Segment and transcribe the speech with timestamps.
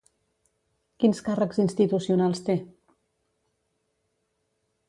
[1.03, 2.57] Quins càrrecs institucionals té?